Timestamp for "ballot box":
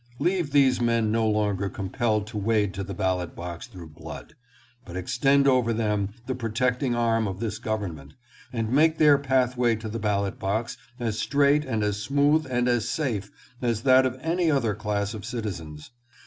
2.95-3.67, 9.99-10.75